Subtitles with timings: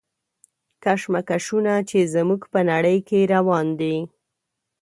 [0.83, 3.95] کشمکشونه چې زموږ په نړۍ کې روان دي.